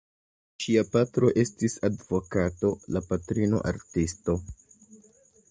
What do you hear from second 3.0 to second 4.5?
patrino artisto.